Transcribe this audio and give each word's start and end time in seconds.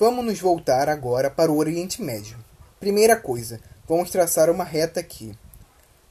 Vamos 0.00 0.24
nos 0.24 0.38
voltar 0.38 0.88
agora 0.88 1.28
para 1.28 1.50
o 1.50 1.56
Oriente 1.56 2.00
Médio. 2.00 2.38
Primeira 2.78 3.16
coisa, 3.16 3.60
vamos 3.84 4.10
traçar 4.10 4.48
uma 4.48 4.62
reta 4.62 5.00
aqui. 5.00 5.36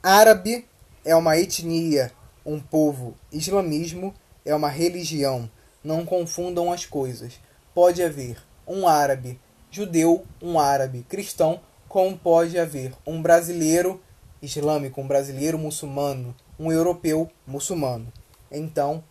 Árabe 0.04 0.68
é 1.06 1.16
uma 1.16 1.38
etnia, 1.38 2.12
um 2.46 2.60
povo. 2.60 3.16
Islamismo 3.32 4.14
é 4.44 4.54
uma 4.54 4.68
religião. 4.68 5.50
Não 5.82 6.06
confundam 6.06 6.70
as 6.70 6.86
coisas. 6.86 7.40
Pode 7.74 8.04
haver 8.04 8.38
um 8.68 8.90
árabe 8.90 9.40
judeu, 9.72 10.26
um 10.42 10.60
árabe 10.60 11.06
cristão, 11.08 11.62
como 11.88 12.18
pode 12.18 12.60
haver 12.60 12.92
um 13.06 13.22
brasileiro 13.22 14.04
islâmico, 14.42 15.00
um 15.00 15.08
brasileiro 15.08 15.58
muçulmano, 15.58 16.36
um 16.60 16.74
europeu 16.74 17.32
muçulmano. 17.48 18.12
Então, 18.52 19.02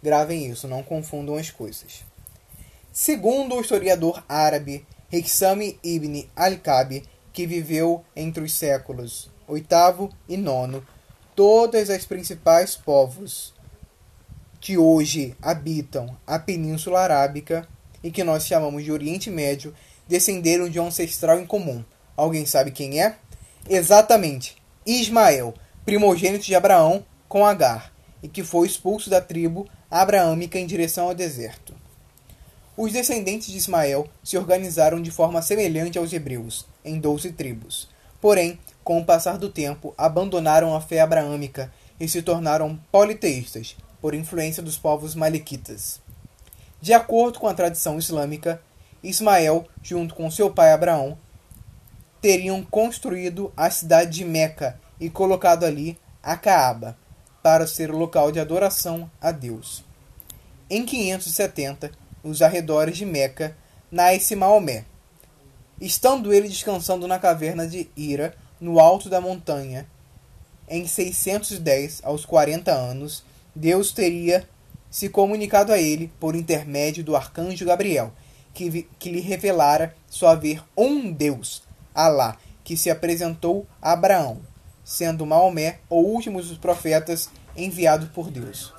gravem 0.00 0.46
isso, 0.46 0.68
não 0.68 0.80
confundam 0.80 1.34
as 1.34 1.50
coisas. 1.50 2.04
Segundo 2.92 3.54
o 3.54 3.60
historiador 3.62 4.22
árabe 4.28 4.86
Hixami 5.10 5.78
ibn 5.82 6.28
al-Kabi, 6.36 7.02
que 7.32 7.46
viveu 7.46 8.04
entre 8.14 8.44
os 8.44 8.52
séculos 8.52 9.30
VIII 9.48 10.10
e 10.28 10.34
IX, 10.34 10.82
todas 11.34 11.88
as 11.88 12.04
principais 12.04 12.76
povos 12.76 13.54
que 14.60 14.76
hoje 14.76 15.34
habitam 15.40 16.14
a 16.26 16.38
Península 16.38 17.00
Arábica 17.00 17.66
e 18.04 18.10
que 18.10 18.22
nós 18.22 18.46
chamamos 18.46 18.84
de 18.84 18.92
Oriente 18.92 19.30
Médio 19.30 19.74
descenderam 20.06 20.68
de 20.68 20.78
um 20.78 20.88
ancestral 20.88 21.40
em 21.40 21.46
comum. 21.46 21.82
Alguém 22.14 22.44
sabe 22.44 22.72
quem 22.72 23.02
é? 23.02 23.16
Exatamente, 23.70 24.56
Ismael, 24.84 25.54
primogênito 25.86 26.44
de 26.44 26.54
Abraão 26.54 27.06
com 27.26 27.46
Agar, 27.46 27.90
e 28.22 28.28
que 28.28 28.44
foi 28.44 28.66
expulso 28.66 29.08
da 29.08 29.22
tribo 29.22 29.66
abraâmica 29.90 30.58
em 30.58 30.66
direção 30.66 31.08
ao 31.08 31.14
deserto. 31.14 31.80
Os 32.82 32.92
descendentes 32.92 33.46
de 33.46 33.56
Ismael 33.56 34.08
se 34.24 34.36
organizaram 34.36 35.00
de 35.00 35.12
forma 35.12 35.40
semelhante 35.40 35.98
aos 35.98 36.12
hebreus, 36.12 36.66
em 36.84 36.98
doze 36.98 37.30
tribos. 37.30 37.88
Porém, 38.20 38.58
com 38.82 38.98
o 38.98 39.04
passar 39.04 39.38
do 39.38 39.48
tempo, 39.48 39.94
abandonaram 39.96 40.74
a 40.74 40.80
fé 40.80 41.00
abraâmica 41.00 41.72
e 42.00 42.08
se 42.08 42.22
tornaram 42.22 42.76
politeístas, 42.90 43.76
por 44.00 44.16
influência 44.16 44.60
dos 44.60 44.76
povos 44.76 45.14
maliquitas. 45.14 46.00
De 46.80 46.92
acordo 46.92 47.38
com 47.38 47.46
a 47.46 47.54
tradição 47.54 48.00
islâmica, 48.00 48.60
Ismael, 49.00 49.64
junto 49.80 50.16
com 50.16 50.28
seu 50.28 50.50
pai 50.50 50.72
Abraão, 50.72 51.16
teriam 52.20 52.64
construído 52.64 53.52
a 53.56 53.70
cidade 53.70 54.10
de 54.10 54.24
Meca 54.24 54.76
e 54.98 55.08
colocado 55.08 55.62
ali 55.62 55.96
a 56.20 56.36
Caaba, 56.36 56.98
para 57.44 57.64
ser 57.64 57.92
o 57.92 57.96
local 57.96 58.32
de 58.32 58.40
adoração 58.40 59.08
a 59.20 59.30
Deus. 59.30 59.84
Em 60.68 60.84
570, 60.84 62.01
nos 62.22 62.42
arredores 62.42 62.96
de 62.96 63.04
Meca, 63.04 63.56
nasce 63.90 64.36
Maomé. 64.36 64.84
Estando 65.80 66.32
ele 66.32 66.48
descansando 66.48 67.08
na 67.08 67.18
caverna 67.18 67.66
de 67.66 67.88
Ira, 67.96 68.34
no 68.60 68.78
alto 68.78 69.08
da 69.08 69.20
montanha, 69.20 69.86
em 70.68 70.86
610, 70.86 72.00
aos 72.04 72.24
40 72.24 72.72
anos, 72.72 73.24
Deus 73.54 73.92
teria 73.92 74.48
se 74.90 75.08
comunicado 75.08 75.72
a 75.72 75.78
ele 75.78 76.12
por 76.20 76.36
intermédio 76.36 77.02
do 77.02 77.16
arcanjo 77.16 77.64
Gabriel, 77.64 78.12
que, 78.54 78.86
que 78.98 79.10
lhe 79.10 79.20
revelara 79.20 79.94
só 80.08 80.28
haver 80.28 80.62
um 80.76 81.10
Deus, 81.10 81.62
Alá, 81.94 82.36
que 82.62 82.76
se 82.76 82.90
apresentou 82.90 83.66
a 83.80 83.92
Abraão, 83.92 84.40
sendo 84.84 85.26
Maomé 85.26 85.80
o 85.88 85.96
último 85.96 86.40
dos 86.40 86.58
profetas 86.58 87.28
enviado 87.56 88.06
por 88.08 88.30
Deus. 88.30 88.72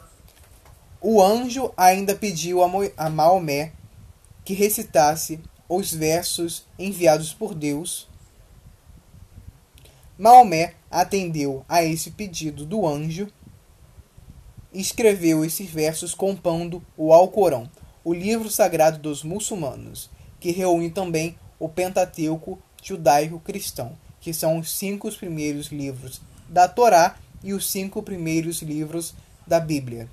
O 1.05 1.21
anjo 1.21 1.69
ainda 1.75 2.15
pediu 2.15 2.59
a 2.63 3.09
Maomé 3.09 3.73
que 4.45 4.53
recitasse 4.53 5.37
os 5.67 5.93
versos 5.93 6.65
enviados 6.79 7.33
por 7.33 7.53
Deus. 7.53 8.07
Maomé 10.17 10.75
atendeu 10.89 11.65
a 11.67 11.83
esse 11.83 12.11
pedido 12.11 12.65
do 12.65 12.87
anjo 12.87 13.27
e 14.71 14.79
escreveu 14.79 15.43
esses 15.43 15.69
versos 15.69 16.13
compondo 16.13 16.81
o 16.95 17.11
Alcorão, 17.11 17.69
o 18.01 18.13
livro 18.13 18.49
sagrado 18.49 18.97
dos 18.97 19.23
muçulmanos, 19.23 20.09
que 20.39 20.51
reúne 20.51 20.89
também 20.89 21.37
o 21.59 21.67
Pentateuco 21.67 22.57
judaico-cristão, 22.81 23.97
que 24.21 24.33
são 24.33 24.57
os 24.57 24.71
cinco 24.71 25.11
primeiros 25.11 25.67
livros 25.67 26.21
da 26.47 26.69
Torá 26.69 27.17
e 27.43 27.53
os 27.53 27.69
cinco 27.69 28.01
primeiros 28.01 28.61
livros 28.61 29.13
da 29.45 29.59
Bíblia. 29.59 30.07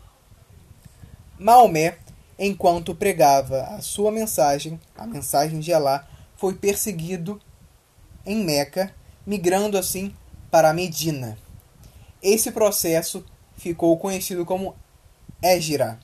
Maomé, 1.42 1.96
enquanto 2.38 2.94
pregava 2.94 3.62
a 3.62 3.80
sua 3.80 4.12
mensagem, 4.12 4.78
a 4.94 5.06
mensagem 5.06 5.58
de 5.58 5.72
Alá, 5.72 6.06
foi 6.36 6.52
perseguido 6.52 7.40
em 8.26 8.44
Meca, 8.44 8.94
migrando 9.26 9.78
assim 9.78 10.14
para 10.50 10.74
Medina. 10.74 11.38
Esse 12.22 12.52
processo 12.52 13.24
ficou 13.56 13.96
conhecido 13.96 14.44
como 14.44 14.76
Égira. 15.42 15.98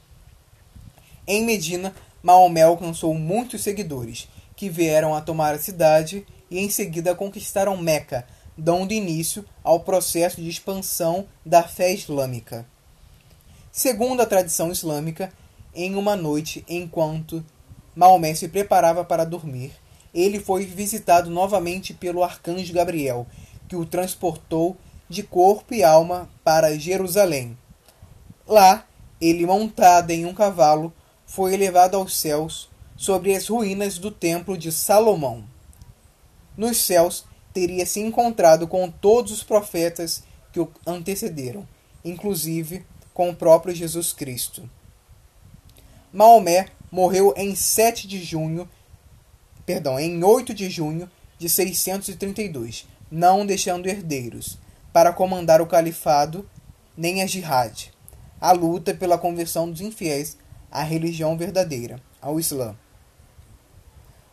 Em 1.27 1.45
Medina, 1.45 1.95
Maomé 2.23 2.63
alcançou 2.63 3.13
muitos 3.13 3.63
seguidores, 3.63 4.31
que 4.57 4.71
vieram 4.71 5.15
a 5.15 5.21
tomar 5.21 5.55
a 5.55 5.59
cidade 5.59 6.27
e 6.51 6.59
em 6.59 6.71
seguida 6.71 7.15
conquistaram 7.15 7.77
Meca, 7.77 8.27
dando 8.57 8.95
início 8.95 9.45
ao 9.63 9.81
processo 9.81 10.41
de 10.41 10.49
expansão 10.49 11.29
da 11.45 11.63
fé 11.63 11.93
islâmica. 11.93 12.67
Segundo 13.77 14.23
a 14.23 14.27
tradição 14.27 14.73
islâmica, 14.73 15.31
em 15.75 15.97
uma 15.97 16.17
noite, 16.17 16.65
enquanto 16.67 17.45
Maomé 17.95 18.35
se 18.35 18.49
preparava 18.49 19.05
para 19.05 19.27
dormir, 19.27 19.71
ele 20.15 20.41
foi 20.41 20.65
visitado 20.65 21.29
novamente 21.29 21.93
pelo 21.93 22.25
arcanjo 22.25 22.73
Gabriel, 22.73 23.27
que 23.69 23.77
o 23.77 23.85
transportou 23.85 24.79
de 25.11 25.23
corpo 25.23 25.75
e 25.75 25.85
alma 25.85 26.27
para 26.43 26.79
Jerusalém. 26.79 27.55
Lá, 28.47 28.87
ele, 29.21 29.45
montado 29.45 30.11
em 30.11 30.25
um 30.25 30.33
cavalo, 30.33 30.91
foi 31.27 31.53
elevado 31.53 31.99
aos 31.99 32.17
céus 32.17 32.71
sobre 32.97 33.37
as 33.37 33.47
ruínas 33.47 33.99
do 33.99 34.11
templo 34.11 34.57
de 34.57 34.73
Salomão. 34.73 35.45
Nos 36.57 36.79
céus 36.79 37.27
teria 37.53 37.85
se 37.85 38.01
encontrado 38.01 38.67
com 38.67 38.91
todos 38.91 39.33
os 39.33 39.43
profetas 39.43 40.23
que 40.51 40.61
o 40.61 40.71
antecederam, 40.87 41.69
inclusive 42.03 42.83
com 43.17 43.31
o 43.31 43.35
próprio 43.35 43.75
Jesus 43.75 44.13
Cristo. 44.13 44.69
Maomé 46.13 46.67
morreu 46.93 47.33
em 47.35 47.55
7 47.55 48.07
de 48.07 48.23
junho, 48.23 48.69
perdão, 49.65 49.99
em 49.99 50.23
8 50.23 50.53
de 50.53 50.69
junho 50.69 51.11
de 51.39 51.49
632, 51.49 52.87
não 53.11 53.47
deixando 53.47 53.87
herdeiros 53.87 54.59
para 54.93 55.15
comandar 55.15 55.63
o 55.63 55.67
califado 55.67 56.47
nem 56.95 57.23
a 57.23 57.27
jihad, 57.27 57.91
a 58.39 58.53
luta 58.53 58.93
pela 58.93 59.17
conversão 59.17 59.71
dos 59.71 59.81
infiéis 59.81 60.37
à 60.71 60.83
religião 60.83 61.39
verdadeira, 61.39 61.99
ao 62.21 62.39
Islã. 62.39 62.77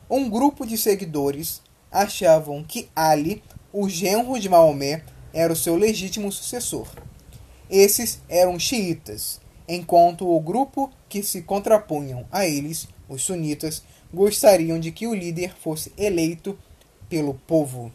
Um 0.09 0.29
grupo 0.29 0.65
de 0.65 0.77
seguidores 0.77 1.61
achavam 1.89 2.61
que 2.61 2.89
Ali, 2.93 3.41
o 3.71 3.87
genro 3.87 4.37
de 4.37 4.49
Maomé, 4.49 5.05
era 5.33 5.53
o 5.53 5.55
seu 5.55 5.77
legítimo 5.77 6.29
sucessor. 6.33 6.89
Esses 7.75 8.21
eram 8.29 8.59
xiitas, 8.59 9.41
enquanto 9.67 10.29
o 10.29 10.39
grupo 10.39 10.91
que 11.09 11.23
se 11.23 11.41
contrapunham 11.41 12.23
a 12.31 12.45
eles, 12.45 12.87
os 13.09 13.23
sunitas, 13.23 13.81
gostariam 14.13 14.79
de 14.79 14.91
que 14.91 15.07
o 15.07 15.15
líder 15.15 15.55
fosse 15.55 15.91
eleito 15.97 16.55
pelo 17.09 17.33
povo. 17.33 17.91